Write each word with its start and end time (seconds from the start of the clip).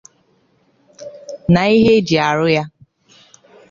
na 1.53 1.63
ihe 1.75 1.91
e 1.99 2.05
ji 2.07 2.15
arụ 2.29 2.47
ya. 2.55 2.63